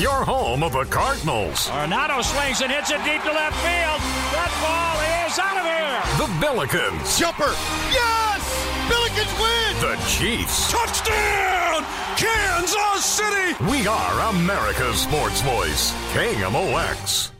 your 0.00 0.24
home 0.24 0.62
of 0.62 0.72
the 0.72 0.84
Cardinals. 0.84 1.68
Arenado 1.68 2.24
swings 2.24 2.62
and 2.62 2.72
hits 2.72 2.90
it 2.90 3.04
deep 3.04 3.22
to 3.22 3.32
left 3.32 3.56
field. 3.60 4.00
That 4.32 4.50
ball 4.64 4.96
is 5.28 5.38
out 5.38 5.60
of 5.60 5.64
here. 5.68 6.00
The 6.16 6.28
Billikens. 6.40 7.18
Jumper. 7.18 7.52
Yes! 7.92 8.40
Billikens 8.88 9.34
win! 9.36 9.72
The 9.84 9.96
Chiefs. 10.08 10.72
Touchdown! 10.72 11.84
Kansas 12.16 13.04
City! 13.04 13.54
We 13.70 13.86
are 13.86 14.30
America's 14.30 15.00
sports 15.00 15.42
voice. 15.42 15.92
KMOX. 16.14 17.30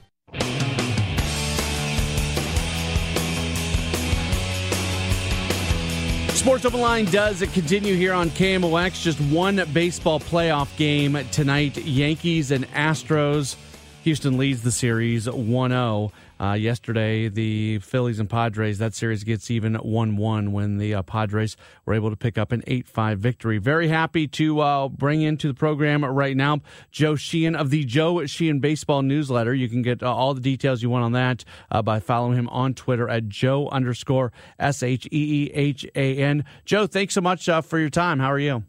Sports 6.41 6.65
Open 6.65 6.81
Line 6.81 7.05
does 7.05 7.43
continue 7.53 7.95
here 7.95 8.15
on 8.15 8.31
KMOX. 8.31 9.03
Just 9.03 9.21
one 9.21 9.63
baseball 9.75 10.19
playoff 10.19 10.75
game 10.79 11.19
tonight 11.31 11.77
Yankees 11.77 12.51
and 12.51 12.67
Astros. 12.73 13.57
Houston 14.05 14.39
leads 14.39 14.63
the 14.63 14.73
series 14.73 15.29
1 15.29 15.71
0. 15.71 16.13
Uh, 16.41 16.55
yesterday, 16.55 17.29
the 17.29 17.79
Phillies 17.81 18.19
and 18.19 18.31
Padres, 18.31 18.79
that 18.79 18.95
series 18.95 19.25
gets 19.25 19.51
even 19.51 19.75
1 19.75 20.17
1 20.17 20.53
when 20.53 20.79
the 20.79 20.95
uh, 20.95 21.03
Padres 21.03 21.57
were 21.85 21.93
able 21.93 22.09
to 22.09 22.17
pick 22.17 22.39
up 22.39 22.51
an 22.51 22.63
8 22.67 22.89
5 22.89 23.19
victory. 23.19 23.59
Very 23.59 23.89
happy 23.89 24.27
to 24.29 24.61
uh, 24.61 24.89
bring 24.89 25.21
into 25.21 25.49
the 25.49 25.55
program 25.55 26.05
right 26.05 26.37
now 26.37 26.61
Joe 26.91 27.15
Sheehan 27.15 27.55
of 27.55 27.69
the 27.69 27.85
Joe 27.85 28.25
Sheehan 28.25 28.61
Baseball 28.61 29.03
Newsletter. 29.03 29.53
You 29.55 29.69
can 29.69 29.83
get 29.83 30.03
uh, 30.03 30.15
all 30.15 30.33
the 30.33 30.41
details 30.41 30.83
you 30.83 30.89
want 30.89 31.05
on 31.05 31.13
that 31.13 31.45
uh, 31.71 31.83
by 31.83 32.01
following 32.01 32.39
him 32.39 32.49
on 32.49 32.73
Twitter 32.73 33.09
at 33.09 33.29
Joe 33.29 33.69
underscore 33.69 34.33
S 34.59 34.83
H 34.83 35.07
E 35.13 35.51
E 35.51 35.51
H 35.53 35.87
A 35.95 36.17
N. 36.17 36.45
Joe, 36.65 36.87
thanks 36.87 37.15
so 37.15 37.21
much 37.21 37.49
uh, 37.51 37.61
for 37.61 37.79
your 37.79 37.91
time. 37.91 38.19
How 38.19 38.33
are 38.33 38.39
you? 38.39 38.65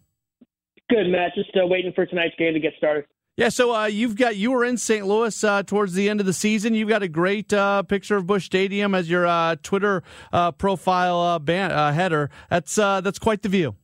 Good, 0.89 1.07
Matt. 1.07 1.31
Just 1.35 1.51
waiting 1.55 1.93
for 1.93 2.05
tonight's 2.05 2.35
game 2.37 2.53
to 2.53 2.59
get 2.59 2.73
started. 2.77 3.05
Yeah, 3.37 3.47
so 3.47 3.73
uh, 3.73 3.85
you've 3.85 4.17
got 4.17 4.35
you 4.35 4.51
were 4.51 4.65
in 4.65 4.77
St. 4.77 5.07
Louis 5.07 5.43
uh, 5.43 5.63
towards 5.63 5.93
the 5.93 6.09
end 6.09 6.19
of 6.19 6.25
the 6.25 6.33
season. 6.33 6.73
You've 6.73 6.89
got 6.89 7.01
a 7.01 7.07
great 7.07 7.53
uh, 7.53 7.81
picture 7.83 8.17
of 8.17 8.27
Busch 8.27 8.45
Stadium 8.45 8.93
as 8.93 9.09
your 9.09 9.25
uh, 9.25 9.55
Twitter 9.63 10.03
uh, 10.33 10.51
profile 10.51 11.19
uh, 11.19 11.39
ban- 11.39 11.71
header. 11.93 12.29
That's 12.49 12.75
that's 12.75 13.19
quite 13.19 13.41
the 13.41 13.49
view. 13.49 13.75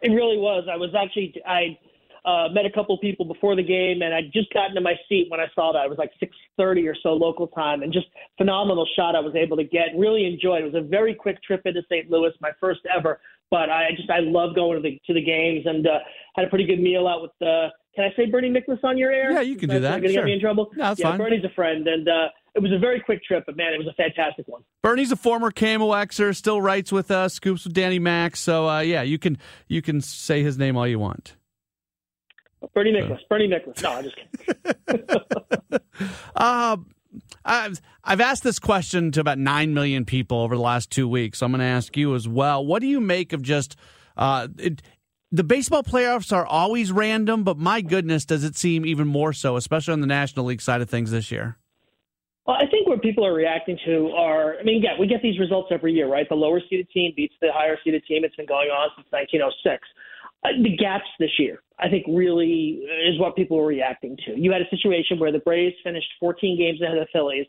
It 0.00 0.10
really 0.10 0.36
was. 0.36 0.68
I 0.70 0.76
was 0.76 0.94
actually 0.94 1.34
I 1.44 1.76
met 2.52 2.64
a 2.64 2.70
couple 2.70 2.96
people 2.98 3.26
before 3.26 3.56
the 3.56 3.64
game, 3.64 4.02
and 4.02 4.14
I'd 4.14 4.32
just 4.32 4.52
got 4.54 4.68
into 4.68 4.80
my 4.80 4.94
seat 5.08 5.26
when 5.28 5.40
I 5.40 5.46
saw 5.52 5.72
that. 5.72 5.84
It 5.84 5.90
was 5.90 5.98
like 5.98 6.12
six 6.20 6.36
thirty 6.56 6.86
or 6.86 6.94
so 7.02 7.14
local 7.14 7.48
time, 7.48 7.82
and 7.82 7.92
just 7.92 8.06
phenomenal 8.38 8.86
shot 8.94 9.16
I 9.16 9.20
was 9.20 9.34
able 9.34 9.56
to 9.56 9.64
get. 9.64 9.88
Really 9.96 10.24
enjoyed. 10.24 10.62
It 10.62 10.72
was 10.72 10.82
a 10.84 10.86
very 10.86 11.16
quick 11.16 11.42
trip 11.42 11.62
into 11.64 11.82
St. 11.90 12.08
Louis, 12.08 12.30
my 12.40 12.52
first 12.60 12.80
ever. 12.96 13.18
But 13.50 13.70
I 13.70 13.90
just 13.96 14.08
I 14.08 14.20
love 14.20 14.54
going 14.54 14.80
to 14.80 14.88
the 14.88 15.00
to 15.08 15.14
the 15.14 15.24
games, 15.24 15.66
and 15.66 15.84
had 16.36 16.44
a 16.44 16.48
pretty 16.48 16.64
good 16.64 16.80
meal 16.80 17.08
out 17.08 17.22
with 17.22 17.32
the 17.40 17.70
can 17.96 18.04
I 18.04 18.14
say 18.14 18.26
Bernie 18.26 18.50
Nicholas 18.50 18.78
on 18.84 18.98
your 18.98 19.10
air? 19.10 19.32
Yeah, 19.32 19.40
you 19.40 19.56
can 19.56 19.70
do 19.70 19.80
that. 19.80 19.90
You're 19.92 20.00
going 20.00 20.02
to 20.02 20.12
sure. 20.12 20.22
get 20.22 20.26
me 20.26 20.32
in 20.34 20.40
trouble? 20.40 20.70
No, 20.76 20.84
that's 20.84 21.00
yeah, 21.00 21.08
fine. 21.08 21.18
Bernie's 21.18 21.44
a 21.44 21.54
friend, 21.54 21.88
and 21.88 22.06
uh, 22.06 22.28
it 22.54 22.60
was 22.60 22.70
a 22.70 22.78
very 22.78 23.00
quick 23.00 23.24
trip, 23.24 23.44
but 23.46 23.56
man, 23.56 23.72
it 23.72 23.78
was 23.78 23.86
a 23.86 23.94
fantastic 23.94 24.46
one. 24.46 24.62
Bernie's 24.82 25.10
a 25.10 25.16
former 25.16 25.50
KMOXer, 25.50 26.36
still 26.36 26.60
writes 26.60 26.92
with 26.92 27.10
us, 27.10 27.32
scoops 27.32 27.64
with 27.64 27.72
Danny 27.72 27.98
Max. 27.98 28.40
So 28.40 28.68
uh, 28.68 28.80
yeah, 28.80 29.00
you 29.00 29.18
can 29.18 29.38
you 29.66 29.80
can 29.80 30.02
say 30.02 30.42
his 30.42 30.58
name 30.58 30.76
all 30.76 30.86
you 30.86 30.98
want. 30.98 31.36
Bernie 32.74 32.92
Miklasz. 32.92 33.20
Bernie 33.30 33.46
Nicholas. 33.46 33.80
No, 33.82 33.92
I'm 33.92 34.04
just 34.04 34.16
kidding. 34.16 35.80
uh, 36.36 36.76
I've 37.46 37.80
I've 38.04 38.20
asked 38.20 38.42
this 38.42 38.58
question 38.58 39.10
to 39.12 39.20
about 39.20 39.38
nine 39.38 39.72
million 39.72 40.04
people 40.04 40.38
over 40.38 40.54
the 40.54 40.62
last 40.62 40.90
two 40.90 41.08
weeks. 41.08 41.38
So 41.38 41.46
I'm 41.46 41.52
going 41.52 41.60
to 41.60 41.64
ask 41.64 41.96
you 41.96 42.14
as 42.14 42.28
well. 42.28 42.64
What 42.64 42.80
do 42.80 42.88
you 42.88 43.00
make 43.00 43.32
of 43.32 43.40
just 43.40 43.76
uh, 44.16 44.48
it, 44.58 44.82
the 45.36 45.44
baseball 45.44 45.82
playoffs 45.82 46.32
are 46.32 46.46
always 46.46 46.90
random, 46.90 47.44
but 47.44 47.58
my 47.58 47.80
goodness, 47.80 48.24
does 48.24 48.42
it 48.42 48.56
seem 48.56 48.86
even 48.86 49.06
more 49.06 49.32
so, 49.32 49.56
especially 49.56 49.92
on 49.92 50.00
the 50.00 50.06
National 50.06 50.46
League 50.46 50.62
side 50.62 50.80
of 50.80 50.88
things 50.88 51.10
this 51.10 51.30
year? 51.30 51.58
Well, 52.46 52.56
I 52.56 52.66
think 52.70 52.86
what 52.86 53.02
people 53.02 53.26
are 53.26 53.34
reacting 53.34 53.76
to 53.84 54.12
are, 54.16 54.56
I 54.58 54.62
mean, 54.62 54.82
yeah, 54.82 54.92
we 54.98 55.06
get 55.06 55.20
these 55.20 55.38
results 55.38 55.68
every 55.72 55.92
year, 55.92 56.08
right? 56.08 56.28
The 56.28 56.36
lower 56.36 56.60
seeded 56.70 56.88
team 56.90 57.12
beats 57.16 57.34
the 57.40 57.48
higher 57.52 57.76
seeded 57.82 58.04
team. 58.06 58.24
It's 58.24 58.36
been 58.36 58.46
going 58.46 58.68
on 58.68 58.90
since 58.96 59.08
1906. 59.10 59.82
Uh, 60.44 60.48
the 60.62 60.76
gaps 60.76 61.08
this 61.18 61.32
year, 61.38 61.60
I 61.78 61.88
think, 61.88 62.06
really 62.08 62.86
is 63.04 63.18
what 63.18 63.34
people 63.34 63.58
are 63.58 63.66
reacting 63.66 64.16
to. 64.26 64.40
You 64.40 64.52
had 64.52 64.62
a 64.62 64.70
situation 64.70 65.18
where 65.18 65.32
the 65.32 65.40
Braves 65.40 65.74
finished 65.82 66.06
14 66.20 66.56
games 66.56 66.80
ahead 66.80 66.96
of 66.96 67.04
the 67.04 67.10
Phillies, 67.12 67.46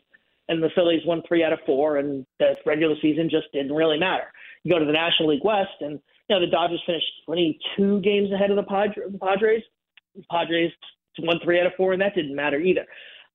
and 0.48 0.62
the 0.62 0.70
Phillies 0.74 1.02
won 1.06 1.22
three 1.28 1.44
out 1.44 1.52
of 1.52 1.60
four, 1.64 1.98
and 1.98 2.26
the 2.40 2.56
regular 2.66 2.96
season 3.00 3.30
just 3.30 3.46
didn't 3.52 3.72
really 3.72 3.98
matter. 3.98 4.32
You 4.64 4.72
go 4.72 4.80
to 4.80 4.84
the 4.84 4.92
National 4.92 5.28
League 5.28 5.44
West, 5.44 5.78
and 5.80 6.00
know, 6.30 6.40
the 6.40 6.50
Dodgers 6.50 6.82
finished 6.86 7.06
22 7.26 8.00
games 8.00 8.32
ahead 8.32 8.50
of 8.50 8.56
the, 8.56 8.62
Padres. 8.62 9.62
The 10.14 10.22
Padres, 10.30 10.72
won 11.20 11.40
three 11.42 11.60
out 11.60 11.66
of 11.66 11.72
four, 11.76 11.92
and 11.92 12.02
that 12.02 12.14
didn't 12.14 12.34
matter 12.34 12.58
either. 12.60 12.86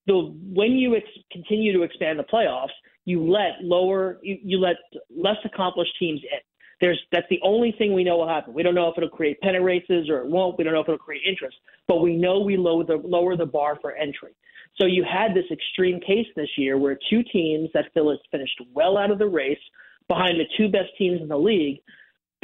The 0.07 0.33
when 0.53 0.73
you 0.73 0.95
ex- 0.95 1.07
continue 1.31 1.73
to 1.73 1.83
expand 1.83 2.19
the 2.19 2.23
playoffs, 2.23 2.73
you 3.05 3.29
let 3.29 3.61
lower, 3.61 4.19
you, 4.21 4.37
you 4.43 4.59
let 4.59 4.75
less 5.15 5.37
accomplished 5.45 5.91
teams 5.99 6.21
in. 6.23 6.39
There's 6.81 6.99
that's 7.11 7.27
the 7.29 7.39
only 7.43 7.73
thing 7.77 7.93
we 7.93 8.03
know 8.03 8.17
will 8.17 8.27
happen. 8.27 8.53
We 8.53 8.63
don't 8.63 8.75
know 8.75 8.89
if 8.89 8.97
it'll 8.97 9.09
create 9.09 9.39
pennant 9.41 9.63
races 9.63 10.09
or 10.09 10.19
it 10.19 10.27
won't. 10.27 10.57
We 10.57 10.63
don't 10.63 10.73
know 10.73 10.81
if 10.81 10.87
it'll 10.87 10.97
create 10.97 11.21
interest, 11.27 11.55
but 11.87 12.01
we 12.01 12.15
know 12.15 12.39
we 12.39 12.57
lower 12.57 12.83
the 12.83 12.97
lower 12.97 13.37
the 13.37 13.45
bar 13.45 13.77
for 13.81 13.95
entry. 13.95 14.35
So 14.79 14.87
you 14.87 15.05
had 15.09 15.33
this 15.33 15.45
extreme 15.51 15.99
case 16.01 16.25
this 16.35 16.49
year 16.57 16.77
where 16.77 16.97
two 17.09 17.23
teams 17.31 17.69
that 17.73 17.85
Phillies 17.93 18.19
finished 18.31 18.59
well 18.73 18.97
out 18.97 19.11
of 19.11 19.19
the 19.19 19.27
race 19.27 19.59
behind 20.07 20.39
the 20.39 20.45
two 20.57 20.67
best 20.69 20.89
teams 20.97 21.21
in 21.21 21.27
the 21.27 21.37
league 21.37 21.79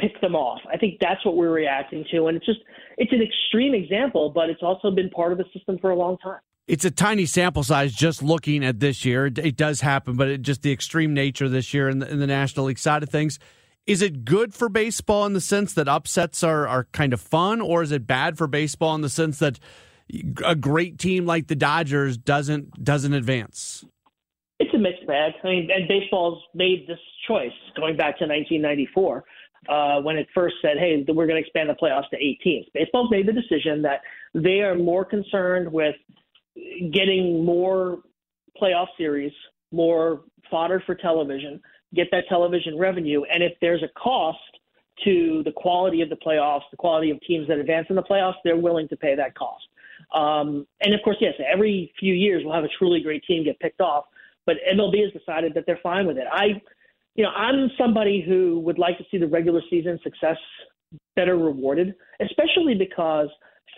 pick 0.00 0.20
them 0.20 0.34
off. 0.34 0.60
I 0.72 0.76
think 0.76 0.98
that's 1.00 1.24
what 1.24 1.36
we're 1.36 1.52
reacting 1.52 2.04
to, 2.12 2.26
and 2.26 2.36
it's 2.36 2.46
just 2.46 2.60
it's 2.96 3.12
an 3.12 3.22
extreme 3.22 3.74
example, 3.74 4.30
but 4.30 4.50
it's 4.50 4.62
also 4.62 4.90
been 4.90 5.10
part 5.10 5.32
of 5.32 5.38
the 5.38 5.44
system 5.52 5.78
for 5.78 5.90
a 5.90 5.96
long 5.96 6.18
time. 6.18 6.40
It's 6.66 6.84
a 6.84 6.90
tiny 6.90 7.26
sample 7.26 7.64
size 7.64 7.92
just 7.92 8.22
looking 8.22 8.64
at 8.64 8.78
this 8.78 9.04
year. 9.04 9.26
It, 9.26 9.38
it 9.38 9.56
does 9.56 9.80
happen, 9.80 10.16
but 10.16 10.28
it, 10.28 10.42
just 10.42 10.62
the 10.62 10.70
extreme 10.70 11.12
nature 11.12 11.48
this 11.48 11.74
year 11.74 11.88
in 11.88 11.98
the, 11.98 12.08
in 12.08 12.20
the 12.20 12.28
National 12.28 12.66
League 12.66 12.78
side 12.78 13.02
of 13.02 13.08
things. 13.08 13.38
Is 13.86 14.02
it 14.02 14.24
good 14.24 14.54
for 14.54 14.68
baseball 14.68 15.26
in 15.26 15.32
the 15.32 15.40
sense 15.40 15.72
that 15.72 15.88
upsets 15.88 16.44
are, 16.44 16.68
are 16.68 16.84
kind 16.92 17.12
of 17.12 17.20
fun, 17.20 17.60
or 17.60 17.82
is 17.82 17.90
it 17.90 18.06
bad 18.06 18.38
for 18.38 18.46
baseball 18.46 18.94
in 18.94 19.00
the 19.00 19.08
sense 19.08 19.38
that 19.40 19.58
a 20.44 20.54
great 20.54 20.98
team 20.98 21.26
like 21.26 21.48
the 21.48 21.56
Dodgers 21.56 22.16
doesn't 22.16 22.84
doesn't 22.84 23.14
advance? 23.14 23.84
It's 24.60 24.74
a 24.74 24.78
mixed 24.78 25.06
bag. 25.06 25.32
I 25.42 25.46
mean, 25.46 25.70
and 25.74 25.88
baseball's 25.88 26.42
made 26.54 26.86
this 26.86 26.98
choice 27.26 27.50
going 27.74 27.96
back 27.96 28.18
to 28.18 28.26
1994 28.26 29.24
uh, 29.68 30.00
when 30.00 30.16
it 30.16 30.26
first 30.34 30.56
said, 30.62 30.78
"Hey, 30.78 31.04
we're 31.08 31.26
going 31.26 31.40
to 31.40 31.46
expand 31.46 31.68
the 31.68 31.74
playoffs 31.74 32.08
to 32.10 32.16
eight 32.16 32.40
teams." 32.42 32.66
Baseball's 32.72 33.10
made 33.10 33.26
the 33.26 33.32
decision 33.32 33.82
that 33.82 34.00
they 34.34 34.60
are 34.60 34.74
more 34.74 35.04
concerned 35.04 35.70
with 35.70 35.96
getting 36.92 37.44
more 37.44 37.98
playoff 38.60 38.88
series, 38.96 39.32
more 39.70 40.22
fodder 40.50 40.82
for 40.86 40.94
television, 40.94 41.60
get 41.94 42.08
that 42.10 42.24
television 42.28 42.78
revenue, 42.78 43.22
and 43.24 43.42
if 43.42 43.52
there's 43.60 43.82
a 43.82 43.88
cost 44.00 44.38
to 45.04 45.42
the 45.44 45.52
quality 45.52 46.02
of 46.02 46.08
the 46.10 46.16
playoffs, 46.16 46.62
the 46.70 46.76
quality 46.76 47.10
of 47.10 47.20
teams 47.22 47.48
that 47.48 47.58
advance 47.58 47.86
in 47.90 47.96
the 47.96 48.02
playoffs, 48.02 48.34
they're 48.44 48.56
willing 48.56 48.88
to 48.88 48.96
pay 48.96 49.14
that 49.14 49.34
cost. 49.34 49.64
Um, 50.14 50.66
and 50.82 50.94
of 50.94 51.00
course, 51.02 51.16
yes, 51.20 51.34
every 51.50 51.92
few 51.98 52.14
years 52.14 52.42
we'll 52.44 52.54
have 52.54 52.64
a 52.64 52.70
truly 52.78 53.00
great 53.00 53.22
team 53.24 53.44
get 53.44 53.58
picked 53.60 53.80
off, 53.80 54.04
but 54.46 54.56
MLB 54.74 55.02
has 55.02 55.12
decided 55.12 55.54
that 55.54 55.64
they're 55.66 55.80
fine 55.82 56.06
with 56.06 56.18
it. 56.18 56.26
I 56.30 56.60
you 57.20 57.26
know, 57.26 57.32
I'm 57.32 57.70
somebody 57.76 58.24
who 58.26 58.60
would 58.60 58.78
like 58.78 58.96
to 58.96 59.04
see 59.10 59.18
the 59.18 59.26
regular 59.26 59.60
season 59.68 59.98
success 60.02 60.38
better 61.16 61.36
rewarded, 61.36 61.94
especially 62.18 62.74
because 62.74 63.28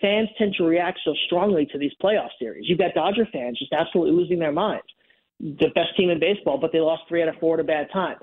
fans 0.00 0.28
tend 0.38 0.54
to 0.58 0.62
react 0.62 1.00
so 1.04 1.12
strongly 1.26 1.66
to 1.72 1.76
these 1.76 1.90
playoff 2.00 2.28
series. 2.38 2.66
You've 2.68 2.78
got 2.78 2.94
Dodger 2.94 3.26
fans 3.32 3.58
just 3.58 3.72
absolutely 3.72 4.14
losing 4.14 4.38
their 4.38 4.52
minds. 4.52 4.86
The 5.40 5.70
best 5.74 5.96
team 5.96 6.10
in 6.10 6.20
baseball, 6.20 6.56
but 6.56 6.70
they 6.72 6.78
lost 6.78 7.02
three 7.08 7.20
out 7.20 7.28
of 7.30 7.34
four 7.40 7.54
at 7.54 7.60
a 7.60 7.64
bad 7.64 7.88
time. 7.92 8.14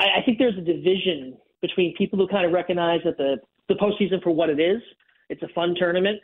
I, 0.00 0.06
I 0.18 0.22
think 0.24 0.38
there's 0.38 0.58
a 0.58 0.62
division 0.62 1.36
between 1.62 1.94
people 1.96 2.18
who 2.18 2.26
kind 2.26 2.44
of 2.44 2.50
recognize 2.50 3.02
that 3.04 3.18
the 3.18 3.36
the 3.68 3.74
postseason 3.74 4.20
for 4.20 4.30
what 4.30 4.50
it 4.50 4.58
is, 4.58 4.82
it's 5.28 5.42
a 5.44 5.48
fun 5.54 5.76
tournament, 5.78 6.18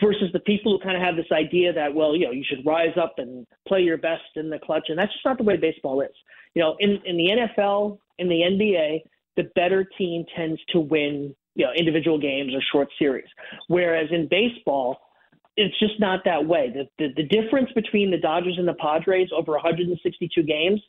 versus 0.00 0.30
the 0.32 0.40
people 0.46 0.78
who 0.78 0.84
kind 0.84 0.96
of 0.96 1.02
have 1.02 1.16
this 1.16 1.26
idea 1.32 1.72
that 1.72 1.92
well, 1.92 2.14
you 2.14 2.24
know, 2.24 2.30
you 2.30 2.44
should 2.48 2.64
rise 2.64 2.96
up 2.96 3.14
and 3.18 3.48
play 3.66 3.80
your 3.80 3.98
best 3.98 4.30
in 4.36 4.48
the 4.48 4.60
clutch, 4.60 4.84
and 4.90 4.96
that's 4.96 5.12
just 5.12 5.24
not 5.24 5.38
the 5.38 5.44
way 5.44 5.56
baseball 5.56 6.02
is. 6.02 6.14
You 6.54 6.62
know, 6.62 6.76
in 6.78 6.98
in 7.04 7.16
the 7.16 7.48
NFL, 7.58 7.98
in 8.18 8.28
the 8.28 8.42
NBA, 8.42 9.02
the 9.36 9.50
better 9.54 9.88
team 9.98 10.24
tends 10.36 10.60
to 10.70 10.80
win, 10.80 11.34
you 11.54 11.64
know, 11.64 11.72
individual 11.76 12.18
games 12.18 12.52
or 12.54 12.60
short 12.72 12.88
series. 12.98 13.28
Whereas 13.68 14.08
in 14.10 14.28
baseball, 14.28 14.98
it's 15.56 15.78
just 15.78 15.98
not 15.98 16.20
that 16.24 16.46
way. 16.46 16.72
The, 16.72 16.88
the 16.98 17.22
the 17.22 17.28
difference 17.28 17.70
between 17.74 18.10
the 18.10 18.18
Dodgers 18.18 18.56
and 18.58 18.68
the 18.68 18.74
Padres 18.74 19.30
over 19.36 19.52
162 19.52 20.42
games 20.42 20.80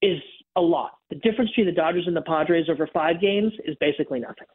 is 0.00 0.20
a 0.56 0.60
lot. 0.60 0.92
The 1.10 1.16
difference 1.16 1.50
between 1.50 1.66
the 1.66 1.80
Dodgers 1.80 2.04
and 2.06 2.16
the 2.16 2.22
Padres 2.22 2.66
over 2.68 2.88
five 2.92 3.20
games 3.20 3.52
is 3.64 3.76
basically 3.80 4.20
nothing. 4.20 4.46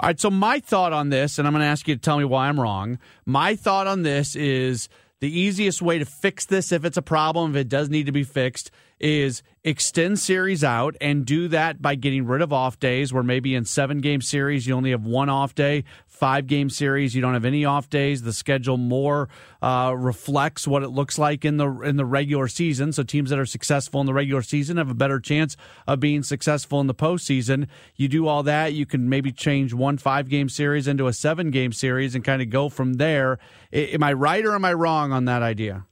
All 0.00 0.08
right, 0.08 0.18
so 0.18 0.30
my 0.30 0.58
thought 0.58 0.92
on 0.92 1.10
this, 1.10 1.38
and 1.38 1.46
I'm 1.46 1.52
going 1.52 1.60
to 1.60 1.66
ask 1.66 1.86
you 1.86 1.94
to 1.94 2.00
tell 2.00 2.18
me 2.18 2.24
why 2.24 2.48
I'm 2.48 2.58
wrong. 2.58 2.98
My 3.26 3.54
thought 3.54 3.86
on 3.86 4.02
this 4.02 4.34
is 4.34 4.88
the 5.22 5.38
easiest 5.38 5.80
way 5.80 6.00
to 6.00 6.04
fix 6.04 6.46
this, 6.46 6.72
if 6.72 6.84
it's 6.84 6.96
a 6.96 7.02
problem, 7.02 7.52
if 7.52 7.60
it 7.60 7.68
does 7.68 7.88
need 7.88 8.06
to 8.06 8.12
be 8.12 8.24
fixed, 8.24 8.72
is 8.98 9.44
extend 9.62 10.18
series 10.18 10.64
out 10.64 10.96
and 11.00 11.24
do 11.24 11.46
that 11.46 11.80
by 11.80 11.94
getting 11.94 12.26
rid 12.26 12.42
of 12.42 12.52
off 12.52 12.80
days 12.80 13.12
where 13.12 13.22
maybe 13.22 13.54
in 13.54 13.64
seven 13.64 14.00
game 14.00 14.20
series 14.20 14.66
you 14.66 14.74
only 14.74 14.90
have 14.90 15.04
one 15.04 15.28
off 15.28 15.54
day 15.54 15.84
five 16.22 16.46
game 16.46 16.70
series. 16.70 17.16
You 17.16 17.20
don't 17.20 17.34
have 17.34 17.44
any 17.44 17.64
off 17.64 17.90
days. 17.90 18.22
The 18.22 18.32
schedule 18.32 18.76
more 18.76 19.28
uh, 19.60 19.92
reflects 19.98 20.68
what 20.68 20.84
it 20.84 20.90
looks 20.90 21.18
like 21.18 21.44
in 21.44 21.56
the 21.56 21.68
in 21.80 21.96
the 21.96 22.04
regular 22.04 22.46
season. 22.46 22.92
So 22.92 23.02
teams 23.02 23.30
that 23.30 23.40
are 23.40 23.44
successful 23.44 24.00
in 24.00 24.06
the 24.06 24.14
regular 24.14 24.42
season 24.42 24.76
have 24.76 24.88
a 24.88 24.94
better 24.94 25.18
chance 25.18 25.56
of 25.88 25.98
being 25.98 26.22
successful 26.22 26.80
in 26.80 26.86
the 26.86 26.94
postseason. 26.94 27.66
You 27.96 28.06
do 28.06 28.28
all 28.28 28.44
that, 28.44 28.72
you 28.72 28.86
can 28.86 29.08
maybe 29.08 29.32
change 29.32 29.74
one 29.74 29.98
five 29.98 30.28
game 30.28 30.48
series 30.48 30.86
into 30.86 31.08
a 31.08 31.12
seven 31.12 31.50
game 31.50 31.72
series 31.72 32.14
and 32.14 32.22
kind 32.22 32.40
of 32.40 32.50
go 32.50 32.68
from 32.68 32.94
there. 32.94 33.40
Am 33.72 34.04
I 34.04 34.12
right 34.12 34.44
or 34.46 34.54
am 34.54 34.64
I 34.64 34.74
wrong 34.74 35.10
on 35.10 35.24
that 35.24 35.42
idea? 35.42 35.86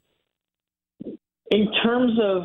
in 1.50 1.66
terms 1.82 2.12
of 2.22 2.44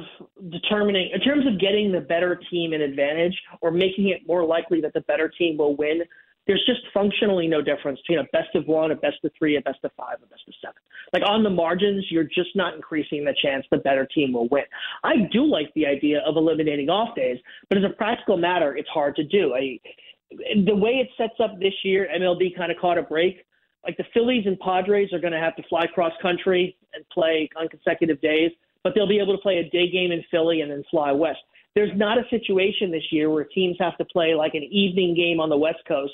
determining, 0.49 1.11
in 1.13 1.21
terms 1.21 1.45
of 1.45 1.59
getting 1.59 1.91
the 1.91 2.01
better 2.01 2.41
team 2.49 2.73
an 2.73 2.81
advantage 2.81 3.39
or 3.61 3.69
making 3.69 4.09
it 4.09 4.21
more 4.25 4.43
likely 4.43 4.81
that 4.81 4.93
the 4.93 5.01
better 5.01 5.29
team 5.29 5.57
will 5.57 5.75
win, 5.75 6.01
there's 6.47 6.63
just 6.65 6.81
functionally 6.93 7.47
no 7.47 7.61
difference 7.61 7.99
between 8.01 8.19
a 8.19 8.27
best 8.31 8.55
of 8.55 8.67
one, 8.67 8.91
a 8.91 8.95
best 8.95 9.17
of 9.23 9.31
three, 9.37 9.57
a 9.57 9.61
best 9.61 9.79
of 9.83 9.91
five, 9.97 10.17
a 10.23 10.27
best 10.27 10.43
of 10.47 10.53
seven. 10.61 10.75
Like 11.13 11.23
on 11.27 11.43
the 11.43 11.49
margins, 11.49 12.05
you're 12.09 12.23
just 12.23 12.55
not 12.55 12.75
increasing 12.75 13.25
the 13.25 13.35
chance 13.41 13.65
the 13.71 13.77
better 13.77 14.05
team 14.05 14.33
will 14.33 14.47
win. 14.49 14.63
I 15.03 15.13
do 15.31 15.45
like 15.45 15.73
the 15.73 15.85
idea 15.85 16.21
of 16.25 16.37
eliminating 16.37 16.89
off 16.89 17.15
days, 17.15 17.37
but 17.69 17.77
as 17.77 17.83
a 17.83 17.93
practical 17.95 18.37
matter, 18.37 18.77
it's 18.77 18.89
hard 18.89 19.15
to 19.17 19.23
do. 19.23 19.55
I, 19.55 19.79
the 20.65 20.75
way 20.75 20.91
it 20.91 21.09
sets 21.17 21.39
up 21.43 21.59
this 21.59 21.73
year, 21.83 22.07
MLB 22.15 22.55
kind 22.55 22.71
of 22.71 22.77
caught 22.79 22.97
a 22.97 23.03
break. 23.03 23.45
Like 23.83 23.97
the 23.97 24.05
Phillies 24.13 24.45
and 24.45 24.59
Padres 24.59 25.13
are 25.13 25.19
going 25.19 25.33
to 25.33 25.39
have 25.39 25.55
to 25.57 25.63
fly 25.69 25.85
cross 25.87 26.13
country 26.21 26.75
and 26.93 27.07
play 27.09 27.49
on 27.55 27.67
consecutive 27.67 28.19
days 28.21 28.51
but 28.85 28.93
they'll 28.93 29.07
be 29.07 29.19
able 29.19 29.35
to 29.35 29.41
play 29.41 29.57
a 29.57 29.69
day 29.71 29.89
game 29.89 30.11
in 30.11 30.23
Philly 30.29 30.61
and 30.61 30.71
then 30.71 30.83
fly 30.91 31.11
west. 31.11 31.39
There's 31.73 31.91
not 31.95 32.19
a 32.19 32.29
situation 32.29 32.91
this 32.91 33.11
year 33.11 33.31
where 33.31 33.43
teams 33.43 33.75
have 33.79 33.97
to 33.97 34.05
play 34.05 34.35
like 34.35 34.53
an 34.53 34.61
evening 34.61 35.15
game 35.15 35.39
on 35.39 35.49
the 35.49 35.57
West 35.57 35.79
Coast 35.87 36.13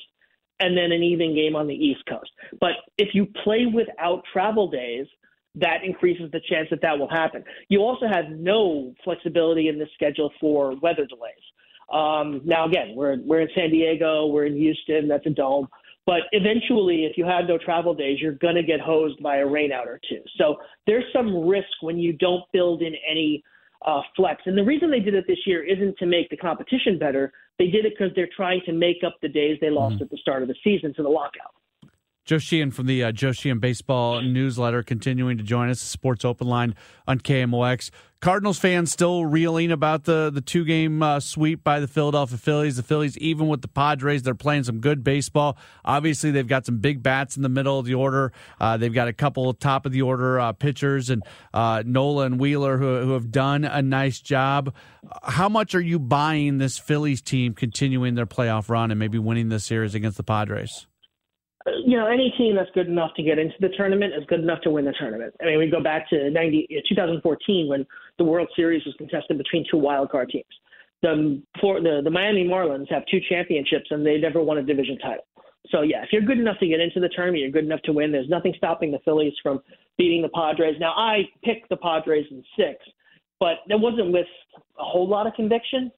and 0.62 0.78
then 0.78 0.92
an 0.92 1.04
evening 1.04 1.34
game 1.36 1.56
on 1.56 1.68
the 1.68 1.74
East 1.74 2.04
Coast. 2.08 2.32
But 2.60 2.74
if 2.98 3.10
you 3.14 3.26
play 3.44 3.66
without 3.66 4.24
travel 4.32 4.70
days, 4.70 5.08
that 5.56 5.84
increases 5.84 6.32
the 6.32 6.42
chance 6.50 6.68
that 6.70 6.82
that 6.82 6.98
will 6.98 7.10
happen. 7.10 7.44
You 7.68 7.80
also 7.80 8.08
have 8.08 8.26
no 8.30 8.94
flexibility 9.04 9.68
in 9.68 9.78
the 9.78 9.88
schedule 9.96 10.32
for 10.40 10.76
weather 10.80 11.06
delays. 11.06 11.46
Um, 11.92 12.42
now, 12.46 12.68
again, 12.68 12.94
we're 12.96 13.18
we're 13.22 13.42
in 13.42 13.50
San 13.54 13.70
Diego, 13.70 14.28
we're 14.28 14.46
in 14.46 14.56
Houston, 14.56 15.10
that's 15.10 15.26
a 15.26 15.32
dome. 15.32 15.68
But 16.06 16.22
eventually, 16.32 17.06
if 17.06 17.18
you 17.18 17.26
have 17.26 17.46
no 17.48 17.58
travel 17.58 17.94
days, 17.94 18.20
you're 18.22 18.34
going 18.34 18.56
to 18.56 18.64
get 18.64 18.80
hosed 18.80 19.22
by 19.22 19.38
a 19.38 19.46
rainout 19.46 19.86
or 19.86 20.00
two. 20.10 20.22
So 20.38 20.58
there's 20.88 21.04
some 21.14 21.48
risk 21.48 21.70
when 21.82 21.98
you 21.98 22.14
don't 22.14 22.44
build 22.54 22.82
in 22.82 22.94
any 23.10 23.44
uh, 23.86 24.02
flex. 24.16 24.42
And 24.46 24.58
the 24.58 24.64
reason 24.64 24.90
they 24.90 25.00
did 25.00 25.14
it 25.14 25.26
this 25.28 25.40
year 25.46 25.64
isn't 25.64 25.98
to 25.98 26.06
make 26.06 26.30
the 26.30 26.38
competition 26.38 26.98
better. 26.98 27.34
They 27.62 27.68
did 27.68 27.86
it 27.86 27.94
because 27.96 28.12
they're 28.16 28.30
trying 28.36 28.62
to 28.66 28.72
make 28.72 29.04
up 29.06 29.18
the 29.22 29.30
days 29.30 29.60
they 29.62 29.70
lost 29.70 29.94
mm-hmm. 29.94 30.06
at 30.06 30.10
the 30.10 30.18
start 30.18 30.42
of 30.42 30.48
the 30.48 30.56
season 30.64 30.96
to 30.96 31.04
the 31.04 31.10
lockout. 31.10 31.54
Joe 32.32 32.38
Sheehan 32.38 32.72
from 32.72 32.86
the 32.86 33.04
uh, 33.04 33.12
Joe 33.12 33.34
Sheehan 33.34 33.60
Baseball 33.60 34.22
newsletter 34.22 34.84
continuing 34.84 35.38
to 35.38 35.44
join 35.44 35.70
us, 35.70 35.82
Sports 35.82 36.24
Open 36.24 36.48
Line 36.48 36.76
on 37.06 37.20
KMOX. 37.20 37.90
Cardinals 38.22 38.58
fans 38.58 38.90
still 38.90 39.26
reeling 39.26 39.70
about 39.70 40.06
the, 40.06 40.32
the 40.34 40.40
two 40.40 40.64
game 40.64 41.04
uh, 41.04 41.20
sweep 41.20 41.62
by 41.62 41.82
the 41.82 41.90
Philadelphia 41.90 42.38
Phillies. 42.38 42.78
The 42.78 42.84
Phillies, 42.84 43.18
even 43.18 43.50
with 43.50 43.62
the 43.62 43.68
Padres, 43.68 44.24
they're 44.24 44.34
playing 44.34 44.64
some 44.64 44.80
good 44.80 45.04
baseball. 45.04 45.58
Obviously, 45.84 46.32
they've 46.32 46.48
got 46.48 46.66
some 46.66 46.78
big 46.78 47.04
bats 47.04 47.36
in 47.36 47.44
the 47.44 47.50
middle 47.50 47.78
of 47.78 47.86
the 47.86 47.96
order. 47.96 48.32
Uh, 48.62 48.78
they've 48.78 48.94
got 48.94 49.10
a 49.10 49.14
couple 49.14 49.54
top 49.54 49.86
of 49.86 49.92
the 49.92 50.02
order 50.02 50.40
uh, 50.40 50.54
pitchers 50.54 51.10
and 51.10 51.24
uh, 51.54 51.84
Nola 51.86 52.28
and 52.28 52.40
Wheeler 52.40 52.78
who, 52.78 53.02
who 53.02 53.12
have 53.12 53.30
done 53.30 53.66
a 53.66 53.82
nice 53.82 54.22
job. 54.22 54.74
How 55.24 55.50
much 55.50 55.76
are 55.76 55.82
you 55.82 56.00
buying 56.00 56.60
this 56.60 56.80
Phillies 56.80 57.22
team 57.22 57.56
continuing 57.56 58.16
their 58.16 58.26
playoff 58.26 58.70
run 58.70 58.90
and 58.90 58.98
maybe 58.98 59.20
winning 59.20 59.50
this 59.50 59.66
series 59.66 59.96
against 59.96 60.16
the 60.16 60.24
Padres? 60.24 60.88
You 61.86 61.98
know, 61.98 62.08
any 62.08 62.34
team 62.38 62.56
that's 62.56 62.70
good 62.74 62.88
enough 62.88 63.12
to 63.16 63.24
get 63.24 63.38
into 63.38 63.56
the 63.60 63.70
tournament 63.70 64.14
is 64.14 64.24
good 64.28 64.40
enough 64.40 64.62
to 64.62 64.72
win 64.72 64.86
the 64.86 64.94
tournament. 64.94 65.34
I 65.42 65.46
mean, 65.46 65.60
we 65.60 65.70
go 65.70 65.82
back 65.82 66.10
to 66.10 66.30
90, 66.30 66.68
uh, 66.72 66.82
2014 66.90 67.68
when 67.68 67.86
the 68.18 68.24
World 68.24 68.50
Series 68.56 68.86
was 68.86 68.96
contested 68.98 69.38
between 69.38 69.66
two 69.70 69.78
wild 69.78 70.10
card 70.10 70.30
teams. 70.30 70.46
The, 71.02 71.12
um, 71.12 71.44
for, 71.60 71.82
the, 71.82 72.02
the 72.04 72.10
Miami 72.10 72.44
Marlins 72.44 72.92
have 72.92 73.04
two 73.10 73.20
championships 73.28 73.88
and 73.92 74.06
they 74.06 74.18
never 74.18 74.42
won 74.42 74.58
a 74.58 74.64
division 74.64 74.98
title. 75.00 75.26
So, 75.70 75.82
yeah, 75.82 76.04
if 76.04 76.10
you're 76.12 76.22
good 76.22 76.40
enough 76.40 76.58
to 76.60 76.68
get 76.68 76.80
into 76.80 77.00
the 77.00 77.10
tournament, 77.10 77.42
you're 77.42 77.52
good 77.52 77.66
enough 77.66 77.82
to 77.84 77.94
win. 77.94 78.12
There's 78.12 78.30
nothing 78.30 78.54
stopping 78.58 78.92
the 78.92 79.00
Phillies 79.06 79.34
from 79.42 79.62
beating 79.98 80.22
the 80.22 80.30
Padres. 80.30 80.76
Now, 80.80 80.94
I 80.98 81.24
picked 81.44 81.70
the 81.70 81.78
Padres 81.78 82.26
in 82.32 82.44
six, 82.58 82.84
but 83.40 83.58
that 83.68 83.80
wasn't 83.80 84.12
with 84.12 84.28
a 84.80 84.84
whole 84.84 85.08
lot 85.08 85.28
of 85.28 85.34
conviction. 85.34 85.92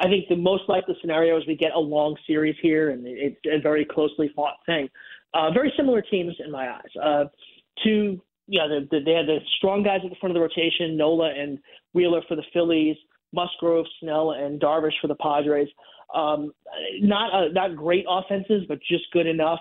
I 0.00 0.04
think 0.08 0.28
the 0.28 0.36
most 0.36 0.64
likely 0.68 0.96
scenario 1.00 1.36
is 1.38 1.46
we 1.46 1.56
get 1.56 1.72
a 1.74 1.78
long 1.78 2.16
series 2.26 2.56
here, 2.62 2.90
and 2.90 3.06
it's 3.06 3.36
a 3.46 3.60
very 3.60 3.84
closely 3.84 4.32
fought 4.34 4.56
thing. 4.64 4.88
Uh, 5.34 5.50
very 5.52 5.72
similar 5.76 6.00
teams 6.00 6.34
in 6.44 6.50
my 6.50 6.70
eyes. 6.70 6.96
Uh, 7.00 7.24
two, 7.84 8.20
yeah, 8.48 8.66
the, 8.66 8.88
the, 8.90 9.04
they 9.04 9.12
had 9.12 9.26
the 9.26 9.38
strong 9.58 9.82
guys 9.82 10.00
at 10.02 10.10
the 10.10 10.16
front 10.16 10.34
of 10.34 10.34
the 10.34 10.40
rotation, 10.40 10.96
Nola 10.96 11.32
and 11.36 11.58
Wheeler 11.92 12.22
for 12.26 12.34
the 12.34 12.42
Phillies, 12.52 12.96
Musgrove, 13.32 13.86
Snell, 14.00 14.32
and 14.32 14.60
Darvish 14.60 14.98
for 15.00 15.06
the 15.06 15.14
Padres. 15.16 15.68
Um, 16.14 16.52
not 17.00 17.32
uh, 17.32 17.48
not 17.52 17.76
great 17.76 18.04
offenses, 18.08 18.64
but 18.68 18.78
just 18.90 19.04
good 19.12 19.26
enough. 19.26 19.60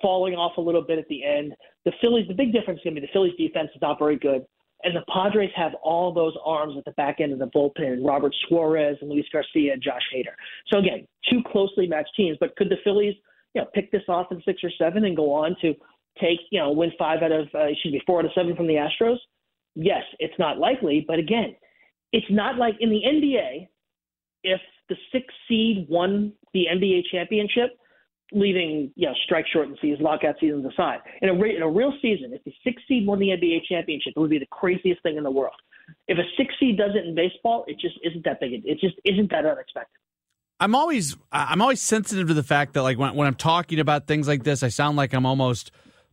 Falling 0.00 0.34
off 0.34 0.56
a 0.56 0.60
little 0.60 0.82
bit 0.82 0.98
at 0.98 1.06
the 1.08 1.24
end. 1.24 1.54
The 1.84 1.92
Phillies, 2.00 2.26
the 2.26 2.34
big 2.34 2.52
difference 2.52 2.78
is 2.78 2.84
going 2.84 2.94
to 2.94 3.00
be 3.00 3.06
the 3.06 3.12
Phillies' 3.12 3.34
defense 3.36 3.70
is 3.74 3.82
not 3.82 3.98
very 3.98 4.16
good. 4.16 4.44
And 4.84 4.96
the 4.96 5.04
Padres 5.12 5.50
have 5.54 5.74
all 5.82 6.12
those 6.12 6.34
arms 6.44 6.74
at 6.76 6.84
the 6.84 6.90
back 6.92 7.20
end 7.20 7.32
of 7.32 7.38
the 7.38 7.46
bullpen 7.46 8.04
Robert 8.04 8.34
Suarez 8.48 8.96
and 9.00 9.10
Luis 9.10 9.26
Garcia 9.32 9.74
and 9.74 9.82
Josh 9.82 10.02
Hader. 10.14 10.34
So, 10.72 10.78
again, 10.78 11.06
two 11.30 11.40
closely 11.50 11.86
matched 11.86 12.14
teams. 12.16 12.36
But 12.40 12.56
could 12.56 12.68
the 12.68 12.78
Phillies 12.82 13.14
you 13.54 13.60
know, 13.60 13.68
pick 13.74 13.92
this 13.92 14.02
off 14.08 14.32
in 14.32 14.42
six 14.44 14.62
or 14.64 14.70
seven 14.78 15.04
and 15.04 15.16
go 15.16 15.32
on 15.32 15.56
to 15.62 15.74
take, 16.20 16.40
you 16.50 16.58
know, 16.58 16.72
win 16.72 16.90
five 16.98 17.22
out 17.22 17.32
of, 17.32 17.48
uh, 17.54 17.66
excuse 17.66 17.94
me, 17.94 18.02
four 18.06 18.18
out 18.18 18.24
of 18.24 18.32
seven 18.34 18.56
from 18.56 18.66
the 18.66 18.74
Astros? 18.74 19.18
Yes, 19.74 20.02
it's 20.18 20.38
not 20.38 20.58
likely. 20.58 21.04
But 21.06 21.18
again, 21.18 21.54
it's 22.12 22.26
not 22.30 22.56
like 22.56 22.74
in 22.80 22.90
the 22.90 23.02
NBA, 23.06 23.68
if 24.44 24.60
the 24.88 24.96
sixth 25.12 25.36
seed 25.48 25.86
won 25.88 26.32
the 26.52 26.66
NBA 26.70 27.02
championship, 27.10 27.70
leaving 28.32 28.92
you 28.96 29.06
know 29.06 29.14
strike 29.24 29.46
shortened 29.52 29.78
seasons, 29.80 30.02
lockout 30.02 30.36
seasons 30.40 30.66
aside. 30.72 30.98
In 31.20 31.28
a, 31.28 31.34
re- 31.34 31.56
in 31.56 31.62
a 31.62 31.68
real 31.68 31.92
season, 32.02 32.32
if 32.32 32.42
the 32.44 32.52
six 32.64 32.82
seed 32.88 33.06
won 33.06 33.18
the 33.18 33.28
NBA 33.28 33.60
championship, 33.68 34.14
it 34.16 34.20
would 34.20 34.30
be 34.30 34.38
the 34.38 34.46
craziest 34.50 35.02
thing 35.02 35.16
in 35.16 35.24
the 35.24 35.30
world. 35.30 35.54
If 36.08 36.18
a 36.18 36.24
six 36.36 36.54
seed 36.58 36.78
does 36.78 36.92
it 36.94 37.06
in 37.06 37.14
baseball, 37.14 37.64
it 37.66 37.78
just 37.78 37.96
isn't 38.04 38.24
that 38.24 38.40
big. 38.40 38.52
It 38.64 38.78
just 38.80 38.96
isn't 39.04 39.30
that 39.30 39.46
unexpected. 39.46 39.98
I'm 40.60 40.74
always 40.74 41.16
I'm 41.32 41.60
always 41.60 41.82
sensitive 41.82 42.28
to 42.28 42.34
the 42.34 42.42
fact 42.42 42.74
that 42.74 42.82
like 42.82 42.98
when 42.98 43.14
when 43.14 43.26
I'm 43.26 43.34
talking 43.34 43.80
about 43.80 44.06
things 44.06 44.28
like 44.28 44.44
this, 44.44 44.62
I 44.62 44.68
sound 44.68 44.96
like 44.96 45.12
I'm 45.12 45.26
almost 45.26 45.72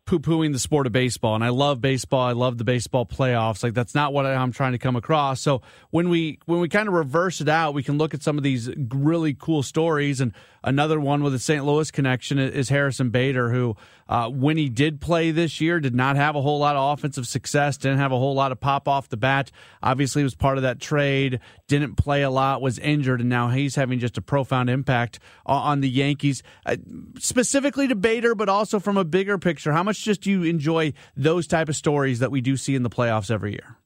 poo 0.10 0.20
pooing 0.20 0.54
the 0.54 0.60
sport 0.60 0.88
of 0.88 0.92
baseball. 0.92 1.36
And 1.36 1.44
I 1.44 1.50
love 1.50 1.82
baseball. 1.82 2.22
I 2.22 2.32
love 2.32 2.58
the 2.58 2.64
baseball 2.64 3.06
playoffs. 3.06 3.62
Like 3.62 3.76
that's 3.76 3.94
not 3.94 4.12
what 4.12 4.26
I'm 4.26 4.52
trying 4.52 4.72
to 4.72 4.80
come 4.80 4.96
across. 4.96 5.40
So 5.40 5.62
when 5.92 6.10
we 6.10 6.40
when 6.46 6.60
we 6.60 6.68
kind 6.68 6.88
of 6.88 6.96
reverse 6.96 7.42
it 7.42 7.48
out, 7.48 7.76
we 7.76 7.84
can 7.84 8.00
look 8.00 8.16
at 8.16 8.24
some 8.24 8.38
of 8.38 8.44
these 8.44 8.70
really 8.76 9.36
cool 9.36 9.62
stories. 9.62 10.20
And 10.20 10.34
another 10.64 11.00
one 11.00 11.22
with 11.22 11.36
a 11.36 11.40
St. 11.40 11.64
Louis 11.64 11.92
connection 11.92 12.40
is 12.40 12.70
Harrison 12.70 13.12
Bader, 13.12 13.52
who 13.52 13.78
uh, 14.10 14.28
when 14.28 14.58
he 14.58 14.70
did 14.70 15.00
play 15.00 15.30
this 15.30 15.62
year, 15.62 15.80
did 15.80 15.94
not 15.94 16.16
have 16.16 16.36
a 16.36 16.42
whole 16.42 16.58
lot 16.58 16.76
of 16.76 16.98
offensive 16.98 17.28
success, 17.28 17.78
didn't 17.78 18.00
have 18.00 18.12
a 18.12 18.18
whole 18.18 18.34
lot 18.34 18.52
of 18.52 18.60
pop 18.60 18.88
off 18.88 19.08
the 19.08 19.18
bat. 19.18 19.52
Obviously, 19.84 20.24
was 20.24 20.34
part 20.34 20.58
of 20.58 20.64
that 20.64 20.82
trade, 20.82 21.40
didn't 21.68 21.94
play 21.94 22.24
a 22.24 22.32
lot, 22.32 22.60
was 22.60 22.80
injured, 22.80 23.22
and 23.22 23.30
now 23.30 23.50
he's 23.50 23.76
having 23.76 24.00
just 24.00 24.18
a 24.18 24.22
profound 24.22 24.68
impact 24.68 25.20
on 25.46 25.82
the 25.82 25.90
Yankees, 25.90 26.42
uh, 26.66 26.76
specifically 27.20 27.88
to 27.88 27.96
Bader, 27.96 28.34
but 28.34 28.50
also 28.50 28.80
from 28.80 28.98
a 28.98 29.06
bigger 29.06 29.38
picture. 29.38 29.74
How 29.74 29.84
much 29.84 30.04
just 30.04 30.22
do 30.22 30.32
you 30.32 30.42
enjoy 30.42 30.94
those 31.16 31.46
type 31.46 31.70
of 31.70 31.76
stories 31.76 32.18
that 32.18 32.32
we 32.32 32.42
do 32.42 32.58
see 32.58 32.74
in 32.74 32.82
the 32.82 32.90
playoffs 32.90 33.30
every 33.30 33.52
year? 33.52 33.78